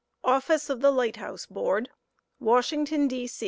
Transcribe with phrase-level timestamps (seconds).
[0.23, 1.85] OVVXCH OP THE LlGHT HOUSE BOAItD,
[2.39, 3.29] Washington, D.